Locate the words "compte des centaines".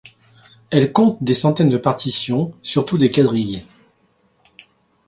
0.93-1.69